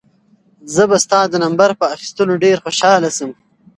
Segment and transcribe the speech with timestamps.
[0.73, 3.31] زه به ستا د نمبر په اخیستلو ډېر خوشحاله شم.